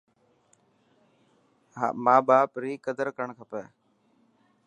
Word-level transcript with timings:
ها 1.77 1.87
باپ 2.27 2.51
ري 2.61 2.71
قدر 2.85 3.07
ڪرڻ 3.17 3.29
کپي. 3.39 3.63